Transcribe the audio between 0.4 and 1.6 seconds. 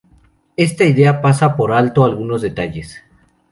Esta idea pasa